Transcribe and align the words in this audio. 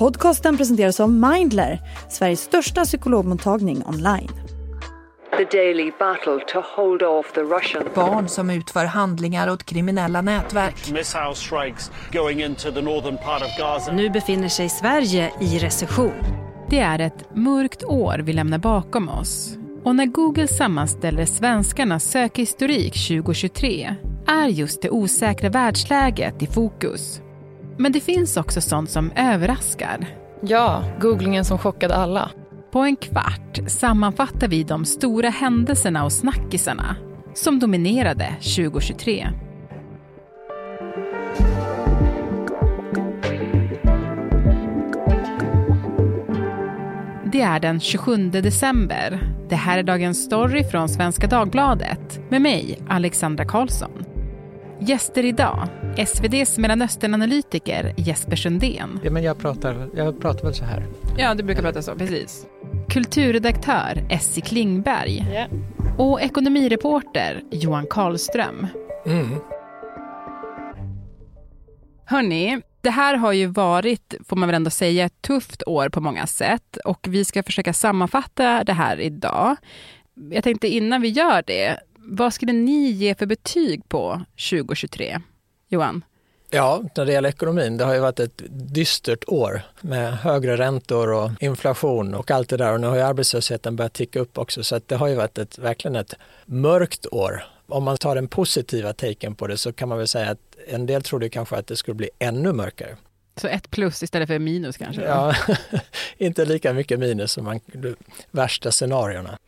Podcasten 0.00 0.56
presenteras 0.56 1.00
av 1.00 1.10
Mindler, 1.10 1.80
Sveriges 2.08 2.40
största 2.40 2.84
psykologmottagning 2.84 3.82
online. 3.86 4.28
The 5.36 5.58
daily 5.58 5.92
battle 5.98 6.40
to 6.52 6.60
hold 6.76 7.02
off 7.02 7.32
the 7.32 7.40
Russian. 7.40 7.84
Barn 7.94 8.28
som 8.28 8.50
utför 8.50 8.84
handlingar 8.84 9.50
åt 9.50 9.64
kriminella 9.64 10.22
nätverk. 10.22 10.74
Missile 10.92 11.34
strikes 11.34 11.90
going 12.12 12.42
into 12.42 12.72
the 12.72 12.82
northern 12.82 13.16
part 13.16 13.42
of 13.42 13.48
Gaza. 13.58 13.92
Nu 13.92 14.10
befinner 14.10 14.48
sig 14.48 14.68
Sverige 14.68 15.32
i 15.40 15.58
recession. 15.58 16.24
Det 16.70 16.78
är 16.78 16.98
ett 16.98 17.34
mörkt 17.34 17.84
år 17.84 18.18
vi 18.18 18.32
lämnar 18.32 18.58
bakom 18.58 19.08
oss. 19.08 19.56
Och 19.84 19.96
när 19.96 20.06
Google 20.06 20.48
sammanställer 20.48 21.24
svenskarnas 21.24 22.04
sökhistorik 22.04 23.08
2023 23.08 23.94
är 24.26 24.48
just 24.48 24.82
det 24.82 24.90
osäkra 24.90 25.48
världsläget 25.48 26.42
i 26.42 26.46
fokus. 26.46 27.20
Men 27.80 27.92
det 27.92 28.00
finns 28.00 28.36
också 28.36 28.60
sånt 28.60 28.90
som 28.90 29.12
överraskar. 29.16 30.06
Ja, 30.42 30.84
googlingen 31.00 31.44
som 31.44 31.58
chockade 31.58 31.94
alla. 31.94 32.30
På 32.72 32.78
en 32.78 32.96
kvart 32.96 33.58
sammanfattar 33.66 34.48
vi 34.48 34.64
de 34.64 34.84
stora 34.84 35.28
händelserna 35.28 36.04
och 36.04 36.12
snackisarna 36.12 36.96
som 37.34 37.58
dominerade 37.58 38.28
2023. 38.40 39.28
Det 47.32 47.42
är 47.42 47.60
den 47.60 47.80
27 47.80 48.30
december. 48.30 49.20
Det 49.48 49.56
här 49.56 49.78
är 49.78 49.82
dagens 49.82 50.24
story 50.24 50.64
från 50.64 50.88
Svenska 50.88 51.26
Dagbladet 51.26 52.20
med 52.30 52.42
mig, 52.42 52.78
Alexandra 52.88 53.44
Karlsson. 53.44 54.04
Gäster 54.80 55.24
idag, 55.24 55.68
SVDs 55.96 56.58
Mellanösternanalytiker 56.58 57.94
Jesper 57.96 58.36
Sundén. 58.36 59.00
Ja, 59.02 59.10
men 59.10 59.22
jag, 59.22 59.38
pratar, 59.38 59.88
jag 59.96 60.20
pratar 60.20 60.44
väl 60.44 60.54
så 60.54 60.64
här. 60.64 60.86
Ja, 61.18 61.34
du 61.34 61.42
brukar 61.42 61.62
prata 61.62 61.82
så, 61.82 61.94
precis. 61.94 62.46
Kulturredaktör 62.88 64.06
Essie 64.10 64.42
Klingberg. 64.42 65.26
Ja. 65.34 65.46
Och 65.98 66.20
ekonomireporter 66.20 67.42
Johan 67.50 67.86
Karlström. 67.90 68.66
Mm. 69.06 69.28
Hörni, 72.04 72.60
det 72.80 72.90
här 72.90 73.16
har 73.16 73.32
ju 73.32 73.46
varit, 73.46 74.14
får 74.28 74.36
man 74.36 74.48
väl 74.48 74.56
ändå 74.56 74.70
säga, 74.70 75.04
ett 75.04 75.22
tufft 75.22 75.62
år 75.66 75.88
på 75.88 76.00
många 76.00 76.26
sätt 76.26 76.76
och 76.84 77.06
vi 77.10 77.24
ska 77.24 77.42
försöka 77.42 77.72
sammanfatta 77.72 78.64
det 78.64 78.72
här 78.72 79.00
idag. 79.00 79.56
Jag 80.30 80.44
tänkte 80.44 80.68
innan 80.68 81.02
vi 81.02 81.08
gör 81.08 81.42
det, 81.46 81.80
vad 81.96 82.34
skulle 82.34 82.52
ni 82.52 82.90
ge 82.90 83.14
för 83.14 83.26
betyg 83.26 83.88
på 83.88 84.20
2023? 84.50 85.20
Johan? 85.72 86.04
Ja, 86.50 86.82
när 86.96 87.04
det 87.04 87.12
gäller 87.12 87.28
ekonomin, 87.28 87.76
det 87.76 87.84
har 87.84 87.94
ju 87.94 88.00
varit 88.00 88.20
ett 88.20 88.42
dystert 88.48 89.24
år 89.26 89.62
med 89.80 90.12
högre 90.12 90.56
räntor 90.56 91.12
och 91.12 91.30
inflation 91.40 92.14
och 92.14 92.30
allt 92.30 92.48
det 92.48 92.56
där 92.56 92.72
och 92.72 92.80
nu 92.80 92.86
har 92.86 92.96
ju 92.96 93.02
arbetslösheten 93.02 93.76
börjat 93.76 93.92
ticka 93.92 94.20
upp 94.20 94.38
också 94.38 94.64
så 94.64 94.76
att 94.76 94.88
det 94.88 94.96
har 94.96 95.08
ju 95.08 95.14
varit 95.14 95.38
ett, 95.38 95.58
verkligen 95.58 95.96
ett 95.96 96.14
mörkt 96.46 97.06
år. 97.06 97.44
Om 97.66 97.84
man 97.84 97.96
tar 97.96 98.14
den 98.14 98.28
positiva 98.28 98.92
taken 98.92 99.34
på 99.34 99.46
det 99.46 99.56
så 99.56 99.72
kan 99.72 99.88
man 99.88 99.98
väl 99.98 100.08
säga 100.08 100.30
att 100.30 100.56
en 100.68 100.86
del 100.86 101.02
trodde 101.02 101.28
kanske 101.28 101.56
att 101.56 101.66
det 101.66 101.76
skulle 101.76 101.94
bli 101.94 102.10
ännu 102.18 102.52
mörkare. 102.52 102.96
Så 103.36 103.48
ett 103.48 103.70
plus 103.70 104.02
istället 104.02 104.28
för 104.28 104.38
minus 104.38 104.76
kanske? 104.76 105.02
Ja, 105.02 105.34
inte 106.18 106.44
lika 106.44 106.72
mycket 106.72 106.98
minus 106.98 107.32
som 107.32 107.44
man, 107.44 107.60
de 107.66 107.96
värsta 108.30 108.70
scenarierna. 108.70 109.38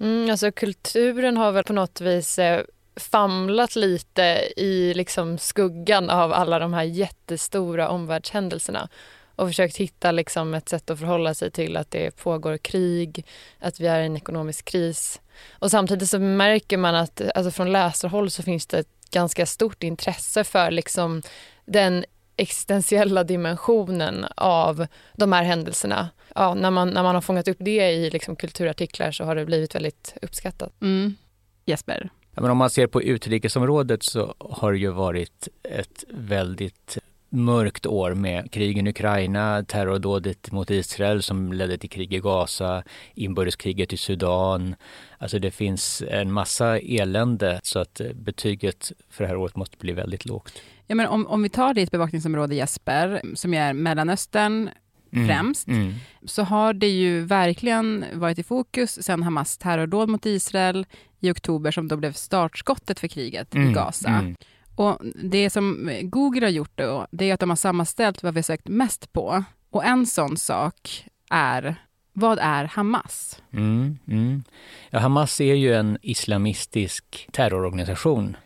Mm, 0.00 0.30
alltså 0.30 0.52
kulturen 0.52 1.36
har 1.36 1.52
väl 1.52 1.64
på 1.64 1.72
något 1.72 2.00
vis 2.00 2.38
eh, 2.38 2.60
famlat 2.96 3.76
lite 3.76 4.52
i 4.56 4.94
liksom 4.94 5.38
skuggan 5.38 6.10
av 6.10 6.32
alla 6.32 6.58
de 6.58 6.72
här 6.72 6.82
jättestora 6.82 7.88
omvärldshändelserna 7.88 8.88
och 9.36 9.48
försökt 9.48 9.76
hitta 9.76 10.12
liksom 10.12 10.54
ett 10.54 10.68
sätt 10.68 10.90
att 10.90 10.98
förhålla 10.98 11.34
sig 11.34 11.50
till 11.50 11.76
att 11.76 11.90
det 11.90 12.16
pågår 12.16 12.58
krig, 12.58 13.26
att 13.58 13.80
vi 13.80 13.86
är 13.86 14.00
i 14.00 14.06
en 14.06 14.16
ekonomisk 14.16 14.64
kris. 14.64 15.20
Och 15.50 15.70
samtidigt 15.70 16.08
så 16.08 16.18
märker 16.18 16.76
man 16.76 16.94
att 16.94 17.22
alltså 17.34 17.50
från 17.50 17.72
läsarhåll 17.72 18.30
så 18.30 18.42
finns 18.42 18.66
det 18.66 18.78
ett 18.78 19.10
ganska 19.10 19.46
stort 19.46 19.82
intresse 19.82 20.44
för 20.44 20.70
liksom 20.70 21.22
den 21.64 22.04
existentiella 22.36 23.24
dimensionen 23.24 24.26
av 24.36 24.86
de 25.12 25.32
här 25.32 25.42
händelserna. 25.42 26.08
Ja, 26.34 26.54
när, 26.54 26.70
man, 26.70 26.88
när 26.88 27.02
man 27.02 27.14
har 27.14 27.22
fångat 27.22 27.48
upp 27.48 27.56
det 27.60 27.90
i 27.90 28.10
liksom 28.10 28.36
kulturartiklar 28.36 29.10
så 29.12 29.24
har 29.24 29.34
det 29.34 29.46
blivit 29.46 29.74
väldigt 29.74 30.14
uppskattat. 30.22 30.72
Mm. 30.80 31.16
Jesper? 31.64 32.10
Men 32.36 32.50
om 32.50 32.58
man 32.58 32.70
ser 32.70 32.86
på 32.86 33.02
utrikesområdet 33.02 34.02
så 34.02 34.34
har 34.38 34.72
det 34.72 34.78
ju 34.78 34.90
varit 34.90 35.48
ett 35.62 36.04
väldigt 36.08 36.98
mörkt 37.32 37.86
år 37.86 38.14
med 38.14 38.50
krigen 38.50 38.86
i 38.86 38.90
Ukraina, 38.90 39.64
terrordådet 39.64 40.52
mot 40.52 40.70
Israel 40.70 41.22
som 41.22 41.52
ledde 41.52 41.78
till 41.78 41.90
krig 41.90 42.12
i 42.12 42.18
Gaza, 42.18 42.82
inbördeskriget 43.14 43.92
i 43.92 43.96
Sudan. 43.96 44.74
Alltså 45.18 45.38
det 45.38 45.50
finns 45.50 46.02
en 46.08 46.32
massa 46.32 46.78
elände 46.78 47.60
så 47.62 47.78
att 47.78 48.00
betyget 48.14 48.92
för 49.10 49.24
det 49.24 49.28
här 49.28 49.36
året 49.36 49.56
måste 49.56 49.76
bli 49.76 49.92
väldigt 49.92 50.26
lågt. 50.26 50.62
Ja, 50.86 50.94
men 50.94 51.06
om, 51.06 51.26
om 51.26 51.42
vi 51.42 51.48
tar 51.48 51.74
ditt 51.74 51.90
bevakningsområde 51.90 52.54
Jesper, 52.54 53.20
som 53.34 53.54
är 53.54 53.72
Mellanöstern 53.72 54.70
Mm, 55.14 55.28
främst, 55.28 55.68
mm. 55.68 55.94
så 56.26 56.42
har 56.42 56.72
det 56.72 56.88
ju 56.88 57.20
verkligen 57.20 58.04
varit 58.14 58.38
i 58.38 58.42
fokus 58.42 59.02
sen 59.02 59.22
Hamas 59.22 59.58
terrordåd 59.58 60.08
mot 60.08 60.26
Israel 60.26 60.86
i 61.22 61.30
oktober 61.30 61.70
som 61.70 61.88
då 61.88 61.96
blev 61.96 62.12
startskottet 62.12 63.00
för 63.00 63.08
kriget 63.08 63.54
i 63.54 63.58
Mm, 63.58 63.72
Gaza. 63.72 64.08
mm. 64.08 64.36
Och 64.76 64.98
det 65.24 65.50
som 65.50 65.90
Google 66.02 66.46
har 66.46 66.50
gjort 66.50 66.72
då, 66.74 67.06
det 67.10 67.30
är 67.30 67.34
att 67.34 67.40
de 67.40 67.48
har 67.50 67.56
sammanställt 67.56 68.22
vad 68.22 68.34
vi 68.34 68.38
har 68.38 68.42
sökt 68.42 68.68
mest 68.68 69.12
på. 69.12 69.44
Och 69.70 69.84
en 69.84 70.06
sån 70.06 70.36
sak 70.36 71.06
är, 71.30 71.74
vad 72.12 72.38
är 72.38 72.64
Hamas? 72.64 73.42
Mm, 73.52 73.98
mm. 74.08 74.42
Ja, 74.90 74.98
Hamas 74.98 75.40
är 75.40 75.54
ju 75.54 75.74
en 75.74 75.98
islamistisk 76.02 77.28
terrororganisation. 77.32 78.36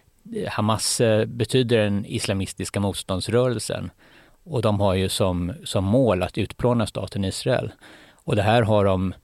Hamas 0.48 1.00
eh, 1.00 1.24
betyder 1.26 1.78
den 1.78 2.04
islamistiska 2.06 2.80
motståndsrörelsen 2.80 3.90
och 4.44 4.62
de 4.62 4.80
har 4.80 4.94
ju 4.94 5.08
som, 5.08 5.52
som 5.64 5.84
mål 5.84 6.22
att 6.22 6.38
utplåna 6.38 6.86
staten 6.86 7.24
Israel. 7.24 7.72
Och 8.14 8.36
det 8.36 8.42
här 8.42 8.62
har 8.62 8.84
de 8.84 9.14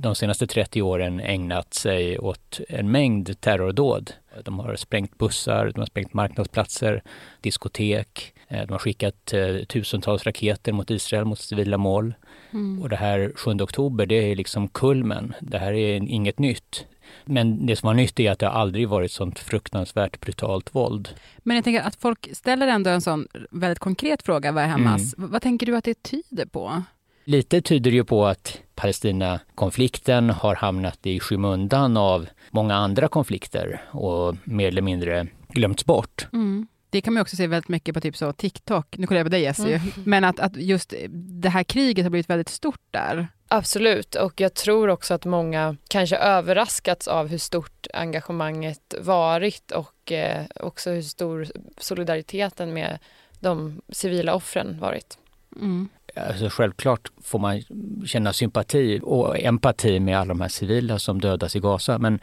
de 0.00 0.14
senaste 0.14 0.46
30 0.46 0.82
åren 0.82 1.20
ägnat 1.20 1.74
sig 1.74 2.18
åt 2.18 2.60
en 2.68 2.90
mängd 2.90 3.40
terrordåd. 3.40 4.12
De 4.44 4.58
har 4.58 4.76
sprängt 4.76 5.18
bussar, 5.18 5.70
de 5.74 5.78
har 5.80 5.86
sprängt 5.86 6.14
marknadsplatser, 6.14 7.02
diskotek, 7.40 8.34
eh, 8.48 8.66
de 8.66 8.72
har 8.72 8.78
skickat 8.78 9.32
eh, 9.32 9.56
tusentals 9.68 10.24
raketer 10.26 10.72
mot 10.72 10.90
Israel, 10.90 11.24
mot 11.24 11.38
civila 11.38 11.76
mål. 11.78 12.14
Mm. 12.52 12.82
Och 12.82 12.88
det 12.88 12.96
här 12.96 13.32
7 13.36 13.50
oktober, 13.50 14.06
det 14.06 14.30
är 14.32 14.36
liksom 14.36 14.68
kulmen. 14.68 15.34
Det 15.40 15.58
här 15.58 15.72
är 15.72 15.94
inget 15.96 16.38
nytt. 16.38 16.86
Men 17.24 17.66
det 17.66 17.76
som 17.76 17.86
var 17.86 17.94
nytt 17.94 18.20
är 18.20 18.30
att 18.30 18.38
det 18.38 18.48
aldrig 18.48 18.88
varit 18.88 19.12
sånt 19.12 19.38
fruktansvärt 19.38 20.20
brutalt 20.20 20.74
våld. 20.74 21.08
Men 21.38 21.54
jag 21.56 21.64
tänker 21.64 21.82
att 21.82 21.96
folk 21.96 22.28
ställer 22.32 22.66
ändå 22.68 22.90
en 22.90 23.00
sån 23.00 23.28
väldigt 23.50 23.78
konkret 23.78 24.22
fråga, 24.22 24.52
vad 24.52 24.64
är 24.64 24.68
Hamas? 24.68 25.14
V- 25.18 25.26
Vad 25.26 25.42
tänker 25.42 25.66
du 25.66 25.76
att 25.76 25.84
det 25.84 26.02
tyder 26.02 26.46
på? 26.46 26.82
Lite 27.24 27.60
tyder 27.60 27.90
ju 27.90 28.04
på 28.04 28.26
att 28.26 28.58
Palestina-konflikten 28.74 30.30
har 30.30 30.54
hamnat 30.54 31.06
i 31.06 31.20
skymundan 31.20 31.96
av 31.96 32.26
många 32.50 32.74
andra 32.74 33.08
konflikter 33.08 33.82
och 33.90 34.36
mer 34.44 34.68
eller 34.68 34.82
mindre 34.82 35.26
glömts 35.48 35.84
bort. 35.84 36.26
Mm. 36.32 36.66
Det 36.90 37.00
kan 37.00 37.14
man 37.14 37.20
också 37.20 37.36
se 37.36 37.46
väldigt 37.46 37.68
mycket 37.68 37.94
på 37.94 38.00
typ 38.00 38.16
så 38.16 38.32
TikTok, 38.32 38.98
nu 38.98 39.06
kollar 39.06 39.18
jag 39.18 39.26
på 39.26 39.30
dig 39.30 39.42
Jessie, 39.42 39.80
men 40.04 40.24
att, 40.24 40.40
att 40.40 40.56
just 40.56 40.94
det 41.10 41.48
här 41.48 41.62
kriget 41.62 42.04
har 42.04 42.10
blivit 42.10 42.30
väldigt 42.30 42.48
stort 42.48 42.80
där. 42.90 43.28
Absolut, 43.48 44.14
och 44.14 44.40
jag 44.40 44.54
tror 44.54 44.88
också 44.88 45.14
att 45.14 45.24
många 45.24 45.76
kanske 45.88 46.16
överraskats 46.16 47.08
av 47.08 47.28
hur 47.28 47.38
stort 47.38 47.86
engagemanget 47.94 48.94
varit 49.00 49.70
och 49.70 50.12
eh, 50.12 50.44
också 50.60 50.90
hur 50.90 51.02
stor 51.02 51.46
solidariteten 51.78 52.74
med 52.74 52.98
de 53.40 53.80
civila 53.88 54.34
offren 54.34 54.78
varit. 54.80 55.18
Mm. 55.56 55.88
Alltså 56.16 56.48
självklart 56.48 57.10
får 57.22 57.38
man 57.38 57.62
känna 58.06 58.32
sympati 58.32 59.00
och 59.02 59.40
empati 59.40 60.00
med 60.00 60.18
alla 60.18 60.28
de 60.28 60.40
här 60.40 60.48
civila 60.48 60.98
som 60.98 61.20
dödas 61.20 61.56
i 61.56 61.60
Gaza. 61.60 61.98
Men 61.98 62.18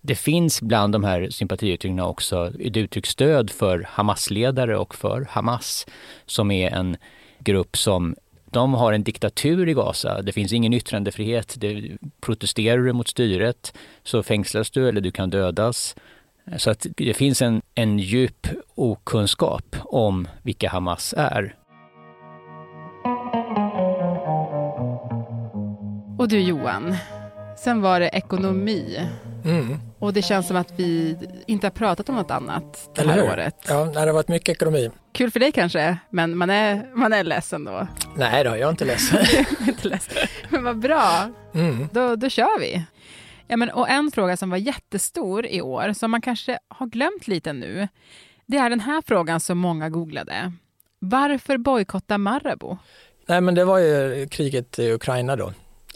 det 0.00 0.14
finns 0.14 0.62
bland 0.62 0.92
de 0.92 1.04
här 1.04 1.30
sympatiyttringarna 1.30 2.06
också 2.06 2.52
ett 2.60 2.76
uttryck 2.76 3.06
stöd 3.06 3.50
för 3.50 3.86
Hamas-ledare 3.88 4.76
och 4.76 4.94
för 4.94 5.26
Hamas 5.30 5.86
som 6.26 6.50
är 6.50 6.70
en 6.70 6.96
grupp 7.38 7.76
som 7.76 8.16
de 8.50 8.74
har 8.74 8.92
en 8.92 9.02
diktatur 9.02 9.68
i 9.68 9.74
Gaza. 9.74 10.22
Det 10.22 10.32
finns 10.32 10.52
ingen 10.52 10.72
yttrandefrihet. 10.72 11.54
Det, 11.58 11.96
protesterar 12.20 12.78
du 12.78 12.92
mot 12.92 13.08
styret 13.08 13.74
så 14.02 14.22
fängslas 14.22 14.70
du 14.70 14.88
eller 14.88 15.00
du 15.00 15.10
kan 15.10 15.30
dödas. 15.30 15.96
Så 16.56 16.70
att 16.70 16.86
det 16.96 17.14
finns 17.14 17.42
en, 17.42 17.62
en 17.74 17.98
djup 17.98 18.46
okunskap 18.74 19.76
om 19.84 20.28
vilka 20.42 20.68
Hamas 20.68 21.14
är. 21.16 21.54
Och 26.22 26.28
du 26.28 26.40
Johan, 26.40 26.96
sen 27.58 27.80
var 27.82 28.00
det 28.00 28.08
ekonomi. 28.08 29.08
Mm. 29.44 29.78
Och 29.98 30.12
det 30.12 30.22
känns 30.22 30.48
som 30.48 30.56
att 30.56 30.72
vi 30.76 31.16
inte 31.46 31.66
har 31.66 31.70
pratat 31.70 32.08
om 32.08 32.14
något 32.14 32.30
annat 32.30 32.90
det 32.94 33.08
här 33.08 33.22
året. 33.22 33.54
Ja, 33.68 33.84
det 33.84 34.00
har 34.00 34.12
varit 34.12 34.28
mycket 34.28 34.48
ekonomi. 34.48 34.90
Kul 35.12 35.30
för 35.30 35.40
dig 35.40 35.52
kanske, 35.52 35.96
men 36.10 36.36
man 36.36 36.50
är, 36.50 36.86
man 36.94 37.12
är 37.12 37.24
ledsen 37.24 37.64
då. 37.64 37.86
Nej 38.16 38.44
då, 38.44 38.50
jag 38.50 38.60
är 38.60 38.70
inte 38.70 38.84
ledsen. 38.84 39.18
inte 39.68 39.88
ledsen. 39.88 40.28
Men 40.48 40.64
vad 40.64 40.78
bra, 40.78 41.30
Mm. 41.54 41.88
då, 41.92 42.16
då 42.16 42.28
kör 42.28 42.60
vi. 42.60 42.84
Ja, 43.46 43.56
men, 43.56 43.70
och 43.70 43.88
en 43.88 44.10
fråga 44.10 44.36
som 44.36 44.50
var 44.50 44.56
jättestor 44.56 45.46
i 45.46 45.62
år, 45.62 45.92
som 45.92 46.10
man 46.10 46.20
kanske 46.20 46.58
har 46.68 46.86
glömt 46.86 47.28
lite 47.28 47.52
nu, 47.52 47.88
det 48.46 48.56
är 48.56 48.70
den 48.70 48.80
här 48.80 49.02
frågan 49.06 49.40
som 49.40 49.58
många 49.58 49.88
googlade. 49.90 50.52
Varför 50.98 51.58
bojkotta 51.58 52.18
Marabou? 52.18 52.76
Nej, 53.26 53.40
men 53.40 53.54
det 53.54 53.64
var 53.64 53.78
ju 53.78 54.26
kriget 54.30 54.78
i 54.78 54.92
Ukraina 54.92 55.36
då. 55.36 55.52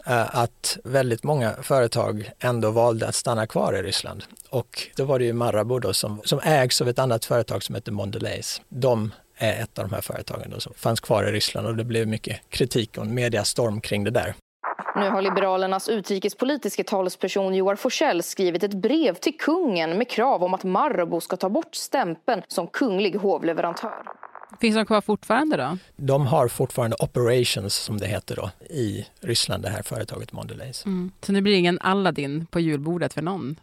Eh, 0.09 0.35
att 0.35 0.77
väldigt 0.83 1.23
många 1.23 1.53
företag 1.61 2.31
ändå 2.39 2.71
valde 2.71 3.07
att 3.07 3.15
stanna 3.15 3.47
kvar 3.47 3.73
i 3.73 3.81
Ryssland. 3.81 4.23
Och 4.49 4.87
då 4.95 5.05
var 5.05 5.19
det 5.19 5.25
ju 5.25 5.33
Marabou 5.33 5.79
då 5.79 5.93
som, 5.93 6.21
som 6.23 6.39
ägs 6.43 6.81
av 6.81 6.89
ett 6.89 6.99
annat 6.99 7.25
företag 7.25 7.63
som 7.63 7.75
heter 7.75 7.91
Mondelez. 7.91 8.61
De 8.69 9.13
är 9.37 9.63
ett 9.63 9.79
av 9.79 9.89
de 9.89 9.95
här 9.95 10.01
företagen 10.01 10.49
då 10.49 10.59
som 10.59 10.73
fanns 10.73 10.99
kvar 10.99 11.23
i 11.23 11.31
Ryssland 11.31 11.67
och 11.67 11.75
det 11.75 11.83
blev 11.83 12.07
mycket 12.07 12.49
kritik 12.49 12.97
och 12.97 13.03
en 13.03 13.13
mediastorm 13.13 13.81
kring 13.81 14.03
det 14.03 14.11
där. 14.11 14.35
Nu 14.95 15.09
har 15.09 15.21
Liberalernas 15.21 15.89
utrikespolitiska 15.89 16.83
talesperson 16.83 17.55
Joar 17.55 17.75
Forsell 17.75 18.23
skrivit 18.23 18.63
ett 18.63 18.73
brev 18.73 19.13
till 19.13 19.37
kungen 19.37 19.97
med 19.97 20.09
krav 20.09 20.43
om 20.43 20.53
att 20.53 20.63
Marabou 20.63 21.21
ska 21.21 21.37
ta 21.37 21.49
bort 21.49 21.75
stämpeln 21.75 22.41
som 22.47 22.67
kunglig 22.67 23.15
hovleverantör. 23.15 24.16
Finns 24.61 24.75
de 24.75 24.85
kvar 24.85 25.01
fortfarande 25.01 25.57
då? 25.57 25.77
De 25.95 26.27
har 26.27 26.47
fortfarande 26.47 26.95
operations 26.99 27.75
som 27.75 27.97
det 27.97 28.07
heter 28.07 28.35
då 28.35 28.51
i 28.69 29.05
Ryssland, 29.21 29.63
det 29.63 29.69
här 29.69 29.83
företaget 29.83 30.31
Mondelez. 30.33 30.85
Mm. 30.85 31.11
Så 31.21 31.31
nu 31.31 31.41
blir 31.41 31.53
det 31.53 31.59
ingen 31.59 31.79
Aladdin 31.81 32.45
på 32.45 32.59
julbordet 32.59 33.13
för 33.13 33.21
någon? 33.21 33.59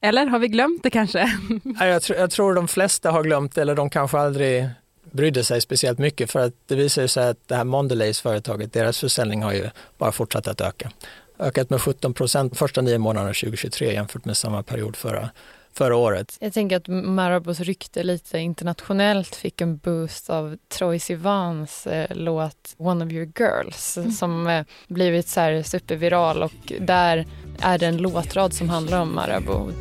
Eller 0.00 0.26
har 0.26 0.38
vi 0.38 0.48
glömt 0.48 0.82
det 0.82 0.90
kanske? 0.90 1.38
Nej, 1.62 1.88
Jag, 1.88 2.02
tror, 2.02 2.18
jag 2.18 2.30
tror 2.30 2.54
de 2.54 2.68
flesta 2.68 3.10
har 3.10 3.22
glömt 3.22 3.58
eller 3.58 3.74
de 3.74 3.90
kanske 3.90 4.18
aldrig 4.18 4.68
brydde 5.02 5.44
sig 5.44 5.60
speciellt 5.60 5.98
mycket 5.98 6.30
för 6.30 6.40
att 6.40 6.54
det 6.66 6.74
visar 6.74 7.06
sig 7.06 7.28
att 7.28 7.48
det 7.48 7.54
här 7.54 7.64
Mondelez 7.64 8.20
företaget, 8.20 8.72
deras 8.72 9.00
försäljning 9.00 9.42
har 9.42 9.52
ju 9.52 9.70
bara 9.98 10.12
fortsatt 10.12 10.48
att 10.48 10.60
öka. 10.60 10.90
Ökat 11.38 11.70
med 11.70 11.80
17 11.80 12.14
procent 12.14 12.58
första 12.58 12.80
nio 12.80 12.98
månaderna 12.98 13.34
2023 13.34 13.92
jämfört 13.92 14.24
med 14.24 14.36
samma 14.36 14.62
period 14.62 14.96
förra, 14.96 15.30
förra 15.72 15.96
året. 15.96 16.36
Jag 16.40 16.52
tänker 16.52 16.76
att 16.76 16.88
Marabous 16.88 17.60
rykte 17.60 18.02
lite 18.02 18.38
internationellt 18.38 19.36
fick 19.36 19.60
en 19.60 19.76
boost 19.76 20.30
av 20.30 20.56
Troye 20.68 21.00
Sivans 21.00 21.86
eh, 21.86 22.06
låt 22.10 22.74
One 22.76 23.04
of 23.04 23.12
your 23.12 23.32
girls 23.38 23.98
som 24.18 24.46
eh, 24.46 24.64
blivit 24.88 25.28
så 25.28 25.40
här 25.40 25.62
superviral 25.62 26.42
och 26.42 26.72
där 26.80 27.26
är 27.60 27.78
det 27.78 27.86
en 27.86 27.96
låtrad 27.96 28.54
som 28.54 28.68
handlar 28.68 29.00
om 29.00 29.14
Marabou. 29.14 29.72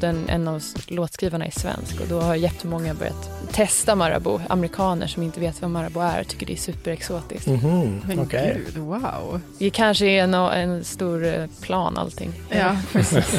Den, 0.00 0.28
en 0.28 0.48
av 0.48 0.62
låtskrivarna 0.86 1.46
är 1.46 1.50
svensk 1.50 2.00
och 2.00 2.06
då 2.08 2.20
har 2.20 2.34
jättemånga 2.34 2.94
börjat 2.94 3.30
testa 3.52 3.94
Marabou. 3.94 4.40
Amerikaner 4.48 5.06
som 5.06 5.22
inte 5.22 5.40
vet 5.40 5.62
vad 5.62 5.70
Marabou 5.70 6.00
är 6.02 6.24
tycker 6.24 6.46
det 6.46 6.52
är 6.52 6.56
superexotiskt. 6.56 7.46
Mhm, 7.46 8.00
Men 8.06 8.20
okej. 8.20 8.60
gud, 8.66 8.76
wow. 8.84 9.40
Det 9.58 9.70
kanske 9.70 10.06
är 10.06 10.22
en, 10.24 10.34
en 10.34 10.84
stor 10.84 11.26
eh, 11.26 11.46
plan 11.60 11.98
allting. 11.98 12.32
Ja, 12.50 12.76
precis. 12.92 13.34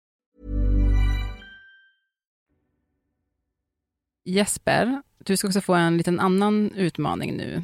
Jesper, 4.25 5.01
du 5.25 5.37
ska 5.37 5.47
också 5.47 5.61
få 5.61 5.73
en 5.73 5.97
liten 5.97 6.19
annan 6.19 6.71
utmaning 6.75 7.37
nu. 7.37 7.63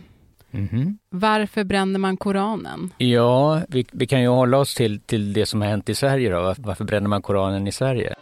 Mhm. 0.51 0.97
Varför 1.09 1.63
bränner 1.63 1.99
man 1.99 2.17
Koranen? 2.17 2.93
Ja, 2.97 3.61
vi, 3.69 3.85
vi 3.91 4.07
kan 4.07 4.21
ju 4.21 4.27
hålla 4.27 4.57
oss 4.57 4.75
till, 4.75 4.99
till 4.99 5.33
det 5.33 5.45
som 5.45 5.61
har 5.61 5.67
hänt 5.67 5.89
i 5.89 5.95
Sverige 5.95 6.29
då. 6.29 6.41
Varför, 6.41 6.63
varför 6.63 6.85
bränner 6.85 7.07
man 7.07 7.21
Koranen 7.21 7.67
i 7.67 7.71
Sverige? 7.71 8.15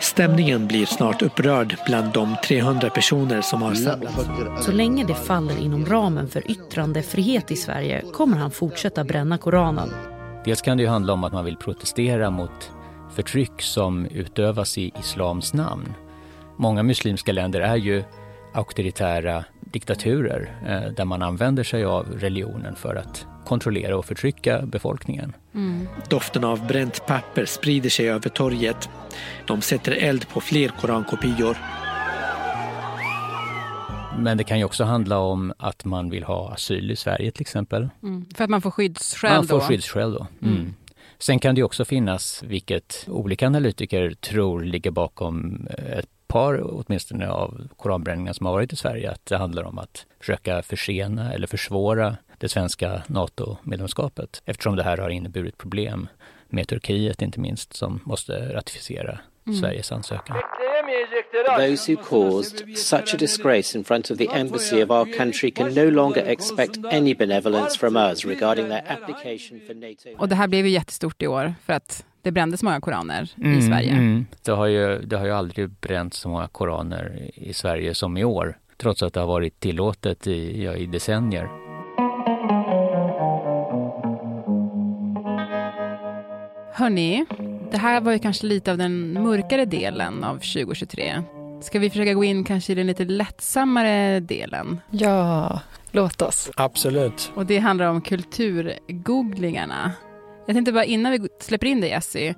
Stämningen 0.00 0.66
blir 0.66 0.86
snart 0.86 1.22
upprörd 1.22 1.76
bland 1.86 2.12
de 2.12 2.36
300 2.44 2.90
personer 2.90 3.40
som 3.40 3.62
har 3.62 3.74
samlats. 3.74 4.66
Så 4.66 4.72
länge 4.72 5.04
det 5.04 5.14
faller 5.14 5.62
inom 5.62 5.86
ramen 5.86 6.28
för 6.28 6.50
yttrandefrihet 6.50 7.50
i 7.50 7.56
Sverige 7.56 8.02
kommer 8.12 8.36
han 8.36 8.50
fortsätta 8.50 9.04
bränna 9.04 9.38
Koranen. 9.38 9.88
Dels 10.44 10.62
kan 10.62 10.76
det 10.76 10.82
ju 10.82 10.88
handla 10.88 11.12
om 11.12 11.24
att 11.24 11.32
man 11.32 11.44
vill 11.44 11.56
protestera 11.56 12.30
mot 12.30 12.70
förtryck 13.14 13.62
som 13.62 14.06
utövas 14.06 14.78
i 14.78 14.92
islams 15.00 15.54
namn. 15.54 15.94
Många 16.56 16.82
muslimska 16.82 17.32
länder 17.32 17.60
är 17.60 17.76
ju 17.76 18.04
auktoritära 18.52 19.44
diktaturer 19.60 20.56
eh, 20.66 20.92
där 20.92 21.04
man 21.04 21.22
använder 21.22 21.64
sig 21.64 21.84
av 21.84 22.06
religionen 22.18 22.76
för 22.76 22.96
att 22.96 23.26
kontrollera 23.44 23.96
och 23.96 24.04
förtrycka 24.04 24.62
befolkningen. 24.66 25.32
Doften 26.08 26.44
av 26.44 26.66
bränt 26.66 27.06
papper 27.06 27.44
sprider 27.44 27.90
sig 27.90 28.08
över 28.10 28.30
torget. 28.30 28.88
De 29.46 29.62
sätter 29.62 29.92
eld 29.92 30.28
på 30.28 30.40
fler 30.40 30.68
korankopior. 30.68 31.56
Men 34.18 34.38
det 34.38 34.44
kan 34.44 34.58
ju 34.58 34.64
också 34.64 34.84
handla 34.84 35.18
om 35.18 35.52
att 35.58 35.84
man 35.84 36.10
vill 36.10 36.24
ha 36.24 36.52
asyl 36.52 36.90
i 36.90 36.96
Sverige 36.96 37.30
till 37.30 37.40
exempel. 37.40 37.88
Mm. 38.02 38.24
För 38.34 38.44
att 38.44 38.50
man 38.50 38.62
får 38.62 38.70
skyddsskäl 38.70 39.34
Man 39.34 39.46
får 39.46 39.58
då? 39.58 39.64
skyddsskäl 39.64 40.12
då. 40.12 40.26
Mm. 40.42 40.54
Mm. 40.54 40.74
Sen 41.18 41.38
kan 41.38 41.54
det 41.54 41.62
också 41.62 41.84
finnas, 41.84 42.42
vilket 42.46 43.06
olika 43.08 43.46
analytiker 43.46 44.10
tror 44.10 44.62
ligger 44.62 44.90
bakom 44.90 45.66
eh, 45.78 45.98
ett 45.98 46.08
par 46.34 46.60
åtminstone 46.64 47.28
av 47.28 47.68
koranbränningarna 47.76 48.34
som 48.34 48.46
har 48.46 48.52
varit 48.52 48.72
i 48.72 48.76
Sverige, 48.76 49.10
att 49.10 49.26
det 49.26 49.36
handlar 49.36 49.64
om 49.64 49.78
att 49.78 50.06
försöka 50.20 50.62
försena 50.62 51.32
eller 51.32 51.46
försvåra 51.46 52.16
det 52.38 52.48
svenska 52.48 53.02
NATO-medlemskapet 53.06 54.42
eftersom 54.44 54.76
det 54.76 54.82
här 54.82 54.96
har 54.96 55.10
inneburit 55.10 55.58
problem 55.58 56.08
med 56.48 56.68
Turkiet 56.68 57.22
inte 57.22 57.40
minst 57.40 57.76
som 57.76 58.00
måste 58.04 58.54
ratificera 58.54 59.18
Mm. 59.46 59.60
Sveriges 59.60 59.92
ansökan. 59.92 60.36
Those 61.58 61.92
who 61.92 62.02
caused 62.02 62.78
such 62.78 63.14
a 63.14 63.16
disgrace 63.18 63.78
in 63.78 63.84
front 63.84 64.10
of 64.10 64.18
the 64.18 64.28
embassy 64.32 64.84
of 64.84 64.90
our 64.90 65.16
country 65.16 65.50
can 65.50 65.74
no 65.74 65.90
longer 65.90 66.22
expect 66.28 66.78
any 66.84 67.14
benevolence 67.14 67.78
from 67.78 67.96
us 67.96 68.24
regarding 68.24 68.68
their 68.68 68.84
application 68.88 69.60
for 69.66 69.74
NATO. 69.74 70.08
Och 70.18 70.28
det 70.28 70.34
här 70.34 70.48
blev 70.48 70.66
ju 70.66 70.72
jättestort 70.72 71.22
i 71.22 71.26
år 71.26 71.54
för 71.66 71.72
att 71.72 72.04
det 72.24 72.32
brändes 72.32 72.62
många 72.62 72.80
koraner 72.80 73.28
i 73.36 73.44
Mm, 73.44 73.62
Sverige. 73.62 73.92
mm. 73.92 74.26
Det, 74.44 74.50
har 74.52 74.66
ju, 74.66 74.98
det 74.98 75.16
har 75.16 75.26
ju 75.26 75.32
aldrig 75.32 75.70
bränts 75.70 76.18
så 76.18 76.28
många 76.28 76.48
koraner 76.48 77.30
i- 77.34 77.48
i 77.50 77.52
Sverige 77.52 77.94
som 77.94 78.16
i 78.16 78.24
år, 78.24 78.58
trots 78.76 79.02
att 79.02 79.14
det 79.14 79.20
har 79.20 79.26
varit 79.26 79.60
tillåtet 79.60 80.26
i, 80.26 80.64
ja, 80.64 80.74
i 80.74 80.86
decennier. 80.86 81.48
Hörni, 86.72 87.24
det 87.70 87.78
här 87.78 88.00
var 88.00 88.12
ju 88.12 88.18
kanske 88.18 88.46
lite 88.46 88.70
av 88.72 88.78
den 88.78 89.12
mörkare 89.22 89.64
delen 89.64 90.24
av 90.24 90.34
2023. 90.38 91.22
Ska 91.62 91.78
vi 91.78 91.90
försöka 91.90 92.14
gå 92.14 92.24
in 92.24 92.44
kanske 92.44 92.72
i 92.72 92.74
den 92.74 92.86
lite 92.86 93.04
lättsammare 93.04 94.20
delen? 94.20 94.80
Ja, 94.90 95.60
låt 95.90 96.22
oss. 96.22 96.50
Absolut. 96.56 97.32
Och 97.34 97.46
det 97.46 97.58
handlar 97.58 97.86
om 97.86 98.00
kulturgooglingarna. 98.00 99.92
Jag 100.46 100.56
tänkte 100.56 100.72
bara 100.72 100.84
innan 100.84 101.12
vi 101.12 101.28
släpper 101.40 101.66
in 101.66 101.80
dig 101.80 101.90
Jessie, 101.90 102.34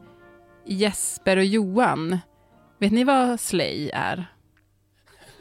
Jesper 0.67 1.37
och 1.37 1.45
Johan, 1.45 2.19
vet 2.79 2.93
ni 2.93 3.05
vad 3.05 3.41
Slay 3.41 3.91
är? 3.95 4.27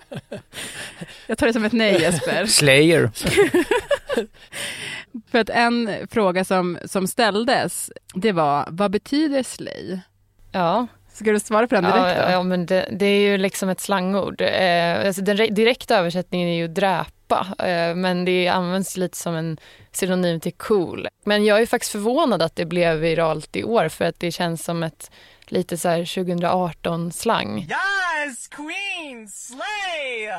Jag 1.28 1.38
tar 1.38 1.48
det 1.48 1.54
som 1.54 1.66
ett 1.66 1.74
nej 1.74 2.02
Jesper. 2.02 2.46
Slayer. 2.56 3.12
För 5.32 5.40
att 5.40 5.50
en 5.50 5.90
fråga 6.12 6.46
som, 6.46 6.78
som 6.86 7.08
ställdes, 7.08 7.92
det 8.14 8.32
var 8.32 8.68
vad 8.72 8.92
betyder 8.92 9.44
slay? 9.44 10.00
Ja, 10.52 10.88
Ska 11.16 11.32
du 11.32 11.40
svara 11.40 11.68
på 11.68 11.76
den 11.76 11.84
direkt? 11.84 12.18
Ja, 12.18 12.26
då? 12.26 12.32
ja 12.32 12.44
men 12.44 12.66
det, 12.66 12.90
det 12.92 13.06
är 13.06 13.20
ju 13.20 13.38
liksom 13.38 13.70
ett 13.70 13.80
slangord. 13.80 14.42
Eh, 14.42 15.06
alltså 15.08 15.22
den 15.22 15.38
re- 15.38 15.52
direkta 15.52 15.98
översättningen 15.98 16.50
är 16.50 16.56
ju 16.58 16.68
dräpa, 16.68 17.48
eh, 17.60 17.96
men 17.96 18.26
det 18.26 18.48
används 18.48 18.98
lite 18.98 19.18
som 19.18 19.36
en 19.36 19.58
synonym 19.92 20.40
till 20.40 20.54
cool. 20.54 21.08
Men 21.26 21.46
jag 21.46 21.62
är 21.62 21.66
faktiskt 21.66 21.92
förvånad 21.92 22.42
att 22.42 22.56
det 22.56 22.66
blev 22.66 22.98
viralt 22.98 23.56
i 23.56 23.64
år 23.64 23.90
för 23.90 24.06
att 24.06 24.20
det 24.20 24.32
känns 24.32 24.64
som 24.64 24.84
ett 24.84 25.12
lite 25.48 25.78
så 25.78 25.90
här 25.90 26.00
2018-slang. 26.04 27.60
Yes, 27.60 28.48
queen, 28.48 29.28
slay! 29.28 30.30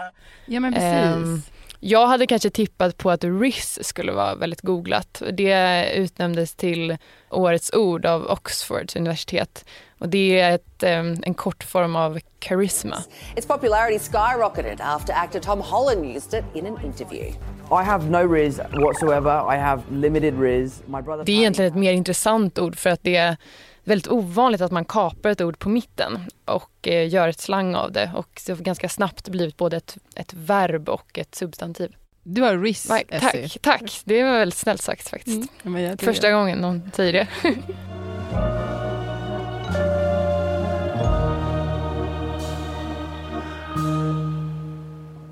Ja 0.46 0.60
men 0.60 0.72
precis. 0.74 0.86
Ehm, 1.16 1.42
jag 1.80 2.06
hade 2.06 2.26
kanske 2.26 2.50
tippat 2.50 2.96
på 2.98 3.10
att 3.10 3.24
RIS 3.24 3.78
skulle 3.82 4.12
vara 4.12 4.34
väldigt 4.34 4.60
googlat. 4.60 5.22
Det 5.32 5.90
utnämndes 5.94 6.54
till 6.54 6.96
årets 7.30 7.72
ord 7.72 8.06
av 8.06 8.26
Oxfords 8.30 8.96
universitet. 8.96 9.64
Och 9.98 10.08
det 10.08 10.40
är 10.40 10.54
ett, 10.54 10.82
ehm, 10.82 11.16
en 11.22 11.34
kortform 11.34 11.96
av 11.96 12.18
karisma. 12.38 12.96
Its 13.36 13.46
popularity 13.46 13.98
skyrocketed 13.98 14.80
after 14.80 15.14
actor 15.14 15.40
Tom 15.40 15.60
Holland 15.60 16.16
used 16.16 16.40
it 16.40 16.44
in 16.54 16.66
an 16.66 16.78
interview. 16.84 17.28
I 17.70 17.84
have 17.84 18.10
no 18.10 18.32
riz 18.32 18.58
whatsoever. 18.58 19.54
I 19.54 19.58
have 19.58 19.82
limited 19.90 20.40
riz. 20.40 20.82
My 20.86 21.02
brother. 21.02 21.24
Det 21.24 21.32
är 21.32 21.36
egentligen 21.36 21.72
ett 21.72 21.78
mer 21.78 21.92
intressant 21.92 22.58
ord 22.58 22.76
för 22.76 22.90
att 22.90 23.02
det 23.02 23.16
är 23.16 23.36
väldigt 23.84 24.08
ovanligt 24.08 24.60
att 24.60 24.72
man 24.72 24.84
kapar 24.84 25.30
ett 25.30 25.40
ord 25.40 25.58
på 25.58 25.68
mitten 25.68 26.18
och 26.44 26.88
eh, 26.88 27.08
gör 27.08 27.28
ett 27.28 27.40
slang 27.40 27.74
av 27.74 27.92
det 27.92 28.10
och 28.14 28.40
det 28.46 28.52
har 28.52 28.58
ganska 28.58 28.88
snabbt 28.88 29.28
blivit 29.28 29.56
både 29.56 29.76
ett, 29.76 29.96
ett 30.16 30.34
verb 30.34 30.88
och 30.88 31.18
ett 31.18 31.34
substantiv. 31.34 31.96
Du 32.22 32.42
har 32.42 32.56
Nej, 32.56 33.04
Essie. 33.08 33.48
Tack, 33.48 33.58
tack. 33.62 34.00
Det 34.04 34.22
var 34.22 34.32
väldigt 34.32 34.58
snällt 34.58 34.82
sagt 34.82 35.08
faktiskt. 35.08 35.50
Mm, 35.64 35.98
Första 35.98 36.30
gången 36.30 36.58
någon 36.58 36.90
säger 36.94 37.12
det. 37.12 37.28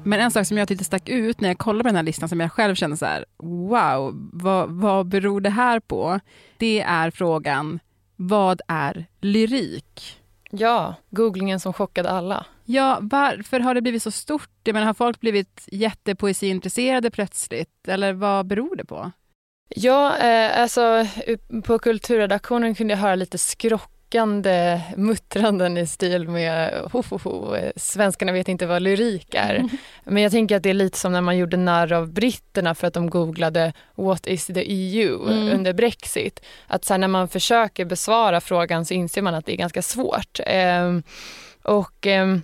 Men 0.04 0.20
en 0.20 0.30
sak 0.30 0.46
som 0.46 0.58
jag 0.58 0.68
tyckte 0.68 0.84
stack 0.84 1.08
ut 1.08 1.40
när 1.40 1.48
jag 1.48 1.58
kollade 1.58 1.82
på 1.82 1.88
den 1.88 1.96
här 1.96 2.02
listan 2.02 2.28
som 2.28 2.40
jag 2.40 2.52
själv 2.52 2.74
kände 2.74 2.96
så 2.96 3.06
här, 3.06 3.24
wow, 3.38 4.30
vad, 4.32 4.70
vad 4.70 5.06
beror 5.06 5.40
det 5.40 5.50
här 5.50 5.80
på? 5.80 6.20
Det 6.58 6.80
är 6.80 7.10
frågan, 7.10 7.80
vad 8.16 8.60
är 8.68 9.06
lyrik? 9.20 10.20
Ja, 10.50 10.94
googlingen 11.10 11.60
som 11.60 11.72
chockade 11.72 12.10
alla. 12.10 12.46
Ja, 12.64 12.98
varför 13.00 13.60
har 13.60 13.74
det 13.74 13.82
blivit 13.82 14.02
så 14.02 14.10
stort? 14.10 14.50
Jag 14.64 14.74
menar, 14.74 14.86
har 14.86 14.94
folk 14.94 15.20
blivit 15.20 15.68
jättepoesiintresserade 15.72 17.10
plötsligt? 17.10 17.88
Eller 17.88 18.12
vad 18.12 18.46
beror 18.46 18.76
det 18.76 18.84
på? 18.84 19.10
Ja, 19.68 20.18
eh, 20.18 20.60
alltså 20.60 21.06
på 21.64 21.78
kulturredaktionen 21.78 22.74
kunde 22.74 22.94
jag 22.94 22.98
höra 22.98 23.14
lite 23.14 23.38
skrockande 24.08 24.80
muttranden 24.96 25.78
i 25.78 25.86
stil 25.86 26.28
med 26.28 26.80
ho, 26.92 27.02
ho, 27.10 27.18
ho, 27.18 27.56
svenskarna 27.76 28.32
vet 28.32 28.48
inte 28.48 28.66
vad 28.66 28.82
lyrik 28.82 29.34
är. 29.34 29.64
Men 30.04 30.22
jag 30.22 30.32
tänker 30.32 30.56
att 30.56 30.62
det 30.62 30.70
är 30.70 30.74
lite 30.74 30.98
som 30.98 31.12
när 31.12 31.20
man 31.20 31.36
gjorde 31.38 31.56
narr 31.56 31.92
av 31.92 32.12
britterna 32.12 32.74
för 32.74 32.86
att 32.86 32.94
de 32.94 33.10
googlade 33.10 33.72
What 33.94 34.26
is 34.26 34.46
the 34.46 34.62
EU 34.62 35.24
Mm. 35.24 35.54
under 35.54 35.72
Brexit. 35.72 36.40
Att 36.66 36.84
sen 36.84 37.00
när 37.00 37.08
man 37.08 37.28
försöker 37.28 37.84
besvara 37.84 38.40
frågan 38.40 38.84
så 38.84 38.94
inser 38.94 39.22
man 39.22 39.34
att 39.34 39.46
det 39.46 39.52
är 39.52 39.56
ganska 39.56 39.82
svårt. 39.82 40.40
Ehm, 40.46 41.02
och 41.62 42.06
ehm, 42.06 42.42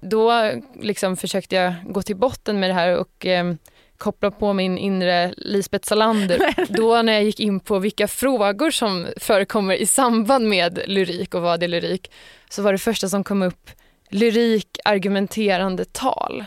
då 0.00 0.52
liksom 0.80 1.16
försökte 1.16 1.56
jag 1.56 1.74
gå 1.84 2.02
till 2.02 2.16
botten 2.16 2.60
med 2.60 2.70
det 2.70 2.74
här 2.74 2.96
och 2.96 3.26
ehm, 3.26 3.58
koppla 3.98 4.30
på 4.30 4.52
min 4.52 4.78
inre 4.78 5.34
Lisbeth 5.36 5.88
Salander. 5.88 6.54
Då 6.68 7.02
när 7.02 7.12
jag 7.12 7.24
gick 7.24 7.40
in 7.40 7.60
på 7.60 7.78
vilka 7.78 8.08
frågor 8.08 8.70
som 8.70 9.06
förekommer 9.16 9.74
i 9.74 9.86
samband 9.86 10.48
med 10.48 10.80
lyrik 10.86 11.34
och 11.34 11.42
vad 11.42 11.62
är 11.62 11.68
lyrik, 11.68 12.10
så 12.50 12.62
var 12.62 12.72
det 12.72 12.78
första 12.78 13.08
som 13.08 13.24
kom 13.24 13.42
upp 13.42 13.70
lyrik 14.10 14.78
argumenterande 14.84 15.84
tal. 15.84 16.44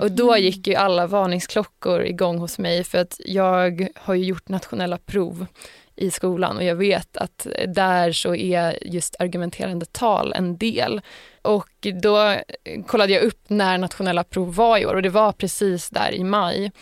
Och 0.00 0.12
då 0.12 0.36
gick 0.36 0.66
ju 0.66 0.74
alla 0.74 1.06
varningsklockor 1.06 2.02
igång 2.02 2.38
hos 2.38 2.58
mig 2.58 2.84
för 2.84 2.98
att 2.98 3.20
jag 3.24 3.88
har 3.96 4.14
ju 4.14 4.24
gjort 4.24 4.48
nationella 4.48 4.98
prov 4.98 5.46
i 5.96 6.10
skolan 6.10 6.56
och 6.56 6.64
jag 6.64 6.76
vet 6.76 7.16
att 7.16 7.46
där 7.68 8.12
så 8.12 8.34
är 8.34 8.78
just 8.86 9.16
argumenterande 9.18 9.86
tal 9.86 10.32
en 10.32 10.56
del. 10.56 11.00
Och 11.42 11.86
då 12.02 12.36
kollade 12.86 13.12
jag 13.12 13.22
upp 13.22 13.44
när 13.48 13.78
nationella 13.78 14.24
prov 14.24 14.54
var 14.54 14.78
i 14.78 14.86
år 14.86 14.94
och 14.94 15.02
det 15.02 15.08
var 15.08 15.32
precis 15.32 15.90
där 15.90 16.12
i 16.14 16.24
maj. 16.24 16.72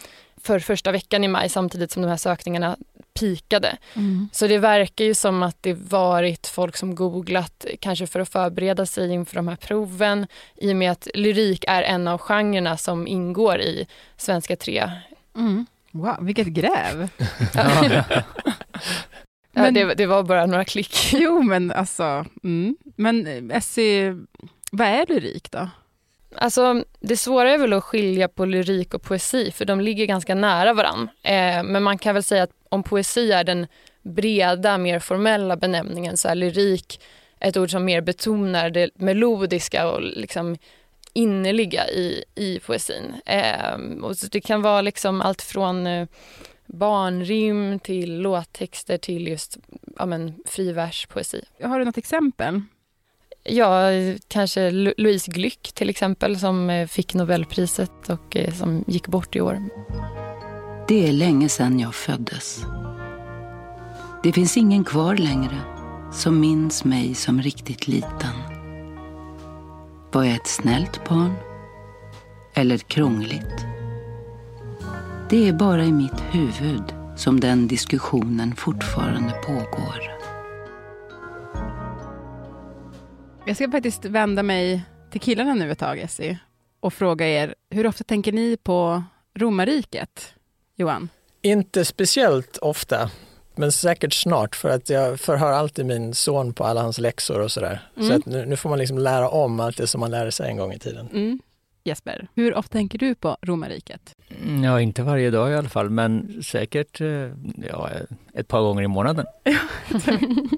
För 0.43 0.59
första 0.59 0.93
veckan 0.93 1.25
i 1.25 1.29
maj 1.29 1.49
samtidigt 1.49 1.91
som 1.91 2.03
de 2.03 2.09
här 2.09 2.17
sökningarna 2.17 2.77
pikade. 3.19 3.77
Mm. 3.95 4.29
Så 4.33 4.47
det 4.47 4.59
verkar 4.59 5.05
ju 5.05 5.15
som 5.15 5.43
att 5.43 5.57
det 5.61 5.73
varit 5.75 6.47
folk 6.47 6.77
som 6.77 6.95
googlat 6.95 7.67
kanske 7.81 8.07
för 8.07 8.21
att 8.21 8.29
förbereda 8.29 8.87
sig 8.87 9.13
inför 9.13 9.35
de 9.35 9.49
här 9.49 9.57
proven 9.57 10.27
i 10.57 10.73
och 10.73 10.77
med 10.77 10.91
att 10.93 11.09
lyrik 11.15 11.65
är 11.69 11.83
en 11.83 12.09
av 12.09 12.19
genrerna 12.19 12.77
som 12.77 13.07
ingår 13.07 13.61
i 13.61 13.87
Svenska 14.17 14.57
3. 14.57 14.91
Mm. 15.37 15.67
Wow, 15.91 16.17
vilket 16.21 16.47
gräv! 16.47 17.09
Ja. 19.59 19.65
Ja, 19.67 19.73
Men- 19.73 19.89
det, 19.89 19.95
det 19.95 20.07
var 20.07 20.23
bara 20.23 20.47
några 20.47 20.65
klick. 20.65 21.13
Jo, 21.13 21.43
men 21.43 21.73
alltså, 21.73 22.25
mm. 22.45 22.77
men 22.97 23.27
eh, 23.51 23.57
Essie, 23.57 24.17
vad 24.73 24.87
är 24.89 25.07
lyrik 25.09 25.51
då? 25.51 25.69
Alltså, 26.37 26.85
det 27.01 27.17
svåra 27.17 27.51
är 27.55 27.59
väl 27.59 27.73
att 27.73 27.85
skilja 27.85 28.29
på 28.29 28.45
lyrik 28.45 28.95
och 28.95 29.03
poesi 29.03 29.51
för 29.51 29.65
de 29.65 29.81
ligger 29.81 30.07
ganska 30.07 30.35
nära 30.35 30.73
varann. 30.73 31.09
Eh, 31.23 31.63
men 31.63 31.83
man 31.83 31.99
kan 31.99 32.15
väl 32.15 32.23
säga 32.23 32.43
att 32.43 32.51
om 32.69 32.83
poesi 32.83 33.33
är 33.33 33.45
den 33.45 33.67
breda, 34.03 34.79
mer 34.79 34.99
formella 34.99 35.57
benämningen 35.57 36.17
så 36.17 36.29
är 36.29 36.35
lyrik 36.35 37.01
ett 37.41 37.57
ord 37.57 37.71
som 37.71 37.85
mer 37.85 38.01
betonar 38.01 38.71
det 38.71 38.91
melodiska 38.95 39.91
och 39.91 40.03
liksom 40.03 40.57
innerliga 41.13 41.89
i, 41.89 42.25
i 42.35 42.61
poesin. 42.61 43.15
Eh, 43.27 43.75
och 44.03 44.17
så 44.17 44.27
det 44.27 44.41
kan 44.41 44.63
vara 44.63 44.81
liksom 44.81 45.21
allt 45.21 45.43
från 45.43 45.87
eh, 45.87 46.07
barnrim 46.69 47.79
till 47.79 48.21
låttexter 48.21 48.99
till 48.99 49.29
just 49.29 49.59
ja, 49.99 50.07
men, 50.07 50.35
fri 50.47 50.73
verspoesi. 50.73 51.45
Har 51.63 51.79
du 51.79 51.85
något 51.85 51.99
exempel? 51.99 52.63
Ja, 53.45 53.89
kanske 54.29 54.71
Louise 54.71 55.31
Glück 55.31 55.73
till 55.75 55.91
exempel 55.91 56.39
som 56.39 56.71
eh, 56.71 56.87
fick 56.87 57.15
Nobelpriset 57.15 58.09
och 58.09 58.37
eh, 58.37 58.55
som 58.55 58.85
gick 58.87 59.07
bort 59.09 59.37
i 59.37 59.41
år. 59.41 59.63
Det 60.89 61.09
är 61.09 61.13
länge 61.13 61.49
sedan 61.49 61.81
jag 61.81 61.95
föddes. 61.95 62.61
Det 64.23 64.33
finns 64.33 64.57
ingen 64.57 64.85
kvar 64.85 65.17
längre 65.17 65.59
som 66.13 66.41
minns 66.41 66.85
mig 66.85 67.15
som 67.15 67.43
riktigt 67.43 67.89
liten. 67.89 68.35
Var 70.13 70.25
jag 70.25 70.35
ett 70.35 70.47
snällt 70.47 71.09
barn? 71.09 71.35
Eller 72.55 72.79
krångligt? 72.79 73.78
Det 75.31 75.49
är 75.49 75.53
bara 75.53 75.85
i 75.85 75.93
mitt 75.93 76.21
huvud 76.31 76.83
som 77.17 77.41
den 77.41 77.69
diskussionen 77.69 78.57
fortfarande 78.57 79.33
pågår. 79.47 80.03
Jag 83.47 83.57
ska 83.57 83.71
faktiskt 83.71 84.05
vända 84.05 84.43
mig 84.43 84.83
till 85.11 85.21
killarna 85.21 85.55
nu 85.55 85.71
ett 85.73 85.79
tag, 85.79 85.99
Essie, 85.99 86.39
och 86.81 86.93
fråga 86.95 87.29
er, 87.29 87.55
hur 87.71 87.87
ofta 87.87 88.05
tänker 88.05 88.33
ni 88.33 88.57
på 88.57 89.03
romarriket? 89.39 90.35
Johan? 90.77 91.09
Inte 91.43 91.85
speciellt 91.85 92.57
ofta, 92.59 93.11
men 93.57 93.73
säkert 93.73 94.13
snart 94.13 94.57
för 94.57 94.69
att 94.71 94.89
jag 94.91 95.21
förhör 95.21 95.53
alltid 95.53 95.87
min 95.87 96.15
son 96.15 96.53
på 96.55 96.65
alla 96.65 96.83
hans 96.83 96.99
läxor 96.99 97.41
och 97.41 97.53
sådär. 97.53 97.89
Så 97.97 98.01
Mm. 98.03 98.17
att 98.17 98.27
nu, 98.27 98.47
nu 98.47 98.57
får 98.57 98.69
man 98.71 98.79
liksom 98.79 98.99
lära 98.99 99.29
om 99.29 99.61
allt 99.61 99.77
det 99.77 99.87
som 99.87 100.01
man 100.01 100.11
lärde 100.11 100.33
sig 100.33 100.51
en 100.51 100.57
gång 100.57 100.73
i 100.73 100.79
tiden. 100.79 101.09
Mm. 101.13 101.39
Jesper, 101.89 102.29
hur 102.35 102.55
ofta 102.55 102.73
tänker 102.73 102.99
du 102.99 103.15
på 103.15 103.37
romarriket? 103.43 104.15
Mm, 104.43 104.65
Ja, 104.65 104.81
inte 104.81 105.03
varje 105.03 105.31
dag 105.31 105.51
i 105.51 105.55
alla 105.55 105.69
fall, 105.69 105.91
men 105.91 106.43
säkert 106.43 107.01
eh, 107.01 107.09
ja, 107.69 107.91
ett 108.35 108.49
par 108.49 108.61
gånger 108.61 108.83
i 108.83 108.89
månaden. 108.89 109.27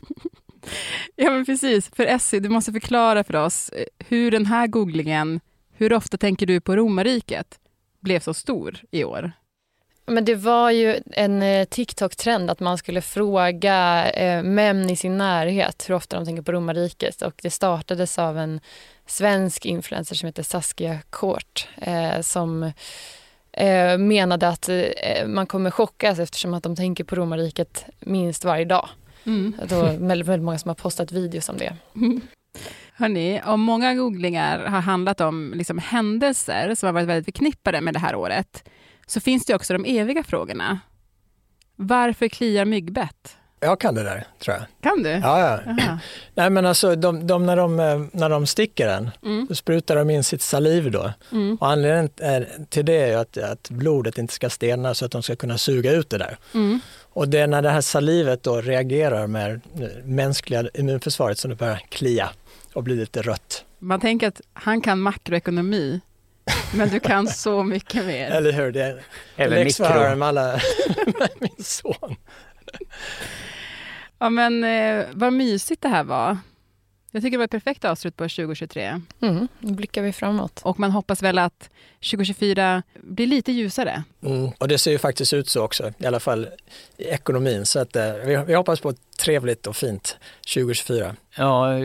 Ja, 1.16 1.30
men 1.30 1.44
precis. 1.46 1.90
För 1.94 2.04
Essie, 2.06 2.40
du 2.40 2.48
måste 2.48 2.72
förklara 2.72 3.24
för 3.24 3.36
oss 3.36 3.68
eh, 3.68 3.84
hur 4.08 4.30
den 4.30 4.46
här 4.46 4.66
googlingen, 4.66 5.40
hur 5.72 5.92
ofta 5.92 6.16
tänker 6.16 6.46
du 6.46 6.60
på 6.60 6.76
romarriket, 6.76 7.58
blev 8.00 8.20
så 8.20 8.34
stor 8.34 8.76
i 8.90 9.04
år? 9.04 9.32
Men 10.10 10.24
det 10.24 10.34
var 10.34 10.70
ju 10.70 11.00
en 11.12 11.42
eh, 11.42 11.64
TikTok-trend 11.64 12.50
att 12.50 12.60
man 12.60 12.78
skulle 12.78 13.00
fråga 13.00 14.10
eh, 14.10 14.42
män 14.42 14.90
i 14.90 14.96
sin 14.96 15.18
närhet 15.18 15.84
hur 15.88 15.94
ofta 15.94 16.16
de 16.16 16.24
tänker 16.24 16.42
på 16.42 16.52
romarriket 16.52 17.22
och 17.22 17.34
det 17.42 17.50
startades 17.50 18.18
av 18.18 18.38
en 18.38 18.60
svensk 19.06 19.66
influencer 19.66 20.14
som 20.14 20.26
heter 20.26 20.42
Saskia 20.42 20.98
Kort 21.10 21.68
eh, 21.76 22.20
som 22.20 22.72
menade 23.98 24.48
att 24.48 24.68
man 25.26 25.46
kommer 25.46 25.70
chockas 25.70 26.18
eftersom 26.18 26.54
att 26.54 26.62
de 26.62 26.76
tänker 26.76 27.04
på 27.04 27.14
romarriket 27.14 27.84
minst 28.00 28.44
varje 28.44 28.64
dag. 28.64 28.88
Mm. 29.26 29.54
Då 29.68 29.80
är 29.80 29.92
det 29.92 30.06
väldigt, 30.06 30.28
väldigt 30.28 30.44
många 30.44 30.58
som 30.58 30.68
har 30.68 30.74
postat 30.74 31.12
videos 31.12 31.48
om 31.48 31.56
det. 31.56 31.76
Hörni, 32.92 33.40
om 33.46 33.60
många 33.60 33.94
googlingar 33.94 34.58
har 34.66 34.80
handlat 34.80 35.20
om 35.20 35.52
liksom 35.56 35.78
händelser 35.78 36.74
som 36.74 36.86
har 36.86 36.92
varit 36.92 37.08
väldigt 37.08 37.24
förknippade 37.24 37.80
med 37.80 37.94
det 37.94 38.00
här 38.00 38.14
året, 38.14 38.64
så 39.10 39.20
finns 39.20 39.44
det 39.44 39.54
också 39.54 39.72
de 39.72 39.84
eviga 39.84 40.24
frågorna. 40.24 40.80
Varför 41.76 42.28
kliar 42.28 42.64
myggbett? 42.64 43.36
Jag 43.60 43.80
kan 43.80 43.94
det 43.94 44.02
där, 44.02 44.24
tror 44.38 44.56
jag. 44.56 44.64
Kan 44.82 45.02
du? 45.02 45.10
Ja, 45.10 45.40
ja. 45.40 45.72
Aha. 45.72 45.98
Nej, 46.34 46.50
men 46.50 46.66
alltså, 46.66 46.96
de, 46.96 47.26
de, 47.26 47.46
när, 47.46 47.56
de, 47.56 47.80
eh, 47.80 48.00
när 48.12 48.28
de 48.28 48.46
sticker 48.46 48.88
en, 48.88 49.10
Mm. 49.22 49.46
då 49.48 49.54
sprutar 49.54 49.96
de 49.96 50.10
in 50.10 50.24
sitt 50.24 50.42
saliv 50.42 50.90
då. 50.90 51.12
Mm. 51.32 51.56
Och 51.60 51.68
anledningen 51.68 52.08
till 52.68 52.84
det 52.84 52.96
är 52.96 53.16
att, 53.16 53.38
att 53.38 53.70
blodet 53.70 54.18
inte 54.18 54.34
ska 54.34 54.50
stelna 54.50 54.94
så 54.94 55.04
att 55.04 55.12
de 55.12 55.22
ska 55.22 55.36
kunna 55.36 55.58
suga 55.58 55.92
ut 55.92 56.10
det 56.10 56.18
där. 56.18 56.38
Mm. 56.54 56.80
Och 57.12 57.28
det 57.28 57.38
är 57.38 57.46
när 57.46 57.62
det 57.62 57.70
här 57.70 57.80
salivet 57.80 58.42
då 58.42 58.60
reagerar 58.60 59.26
med 59.26 59.60
mänskliga 60.04 60.64
immunförsvaret 60.74 61.38
som 61.38 61.50
det 61.50 61.56
börjar 61.56 61.82
klia 61.88 62.30
och 62.72 62.82
blir 62.82 62.96
lite 62.96 63.22
rött. 63.22 63.64
Man 63.78 64.00
tänker 64.00 64.28
att 64.28 64.40
han 64.52 64.80
kan 64.80 65.00
makroekonomi, 65.00 66.00
men 66.74 66.88
du 66.88 67.00
kan 67.00 67.26
så 67.26 67.62
mycket 67.62 68.06
mer. 68.06 68.30
Eller 68.30 68.52
hur? 68.52 68.72
Det 68.72 69.02
är 69.36 69.48
läxförhören 69.48 70.02
mikro. 70.02 70.18
med, 70.18 70.28
alla, 70.28 70.52
med 71.18 71.30
min 71.38 71.64
son. 71.64 72.16
Ja, 74.18 74.30
men 74.30 74.64
eh, 74.64 75.06
vad 75.12 75.32
mysigt 75.32 75.82
det 75.82 75.88
här 75.88 76.04
var. 76.04 76.38
Jag 77.12 77.22
tycker 77.22 77.30
det 77.30 77.38
var 77.38 77.44
ett 77.44 77.50
perfekt 77.50 77.84
avslut 77.84 78.16
på 78.16 78.24
2023. 78.24 79.00
Mm, 79.20 79.48
nu 79.58 79.72
blickar 79.72 80.02
vi 80.02 80.12
framåt. 80.12 80.60
Och 80.62 80.80
man 80.80 80.90
hoppas 80.90 81.22
väl 81.22 81.38
att 81.38 81.70
2024 82.10 82.82
blir 82.94 83.26
lite 83.26 83.52
ljusare. 83.52 84.02
Mm. 84.22 84.50
Och 84.58 84.68
det 84.68 84.78
ser 84.78 84.90
ju 84.90 84.98
faktiskt 84.98 85.32
ut 85.32 85.48
så 85.48 85.64
också, 85.64 85.92
i 85.98 86.06
alla 86.06 86.20
fall 86.20 86.48
i 86.96 87.04
ekonomin. 87.04 87.66
Så 87.66 87.78
att, 87.78 87.96
eh, 87.96 88.12
vi, 88.12 88.36
vi 88.46 88.54
hoppas 88.54 88.80
på 88.80 88.90
ett 88.90 89.18
trevligt 89.20 89.66
och 89.66 89.76
fint 89.76 90.16
2024. 90.54 91.16
Ja, 91.36 91.78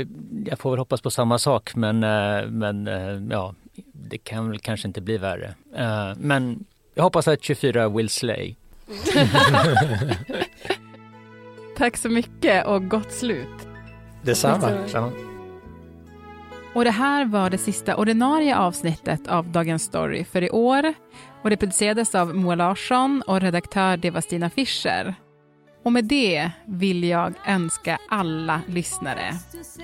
jag 0.46 0.60
får 0.60 0.70
väl 0.72 0.80
hoppas 0.80 1.02
på 1.02 1.12
samma 1.12 1.40
sak 1.40 1.76
men, 1.76 2.04
eh, 2.04 2.48
men 2.48 2.88
eh, 2.88 3.22
ja, 3.30 3.56
det 4.10 4.18
kan 4.18 4.50
väl 4.50 4.60
kanske 4.60 4.88
inte 4.88 5.02
bli 5.02 5.18
värre. 5.18 5.56
Eh, 5.76 6.14
Men 6.18 6.66
jag 6.94 7.04
hoppas 7.04 7.28
att 7.28 7.44
24 7.44 7.90
will 7.90 8.10
slay. 8.10 8.56
Tack 11.78 11.98
så 11.98 12.10
mycket 12.10 12.66
och 12.66 12.88
gott 12.90 13.12
slut. 13.12 13.68
Detsamma. 14.22 14.70
Detsamma. 14.70 15.12
Och 16.74 16.84
det 16.84 16.92
här 16.92 17.26
var 17.26 17.50
det 17.50 17.58
sista 17.58 17.96
ordinarie 17.96 18.58
avsnittet 18.58 19.28
av 19.28 19.48
Dagens 19.48 19.84
Story 19.84 20.24
för 20.24 20.42
i 20.42 20.50
år. 20.50 20.94
Och 21.42 21.50
det 21.50 21.58
producerades 21.58 22.16
av 22.16 22.36
Moa 22.36 22.56
Larsson 22.56 23.24
och 23.28 23.42
redaktör 23.42 23.98
det 23.98 24.12
var 24.12 24.22
Stina 24.22 24.50
Fischer. 24.50 25.16
Och 25.84 25.92
med 25.92 26.06
det 26.06 26.52
vill 26.66 27.04
jag 27.04 27.34
önska 27.48 27.98
alla 28.10 28.62
lyssnare 28.68 29.34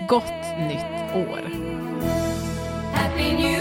gott 0.10 0.34
nytt 0.60 1.16
år. 1.28 1.42
Happy 2.94 3.32
New 3.32 3.61